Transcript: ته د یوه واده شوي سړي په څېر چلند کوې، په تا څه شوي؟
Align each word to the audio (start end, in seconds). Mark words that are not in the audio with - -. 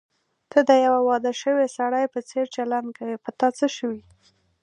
ته 0.51 0.59
د 0.69 0.71
یوه 0.85 0.99
واده 1.09 1.31
شوي 1.41 1.67
سړي 1.77 2.05
په 2.13 2.19
څېر 2.29 2.45
چلند 2.55 2.89
کوې، 2.97 3.15
په 3.23 3.29
تا 3.39 3.47
څه 3.57 3.65
شوي؟ 3.77 4.01